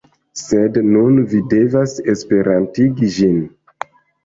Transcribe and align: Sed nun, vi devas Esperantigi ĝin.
Sed 0.43 0.79
nun, 0.93 1.19
vi 1.35 1.43
devas 1.51 1.95
Esperantigi 2.15 3.13
ĝin. 3.21 3.39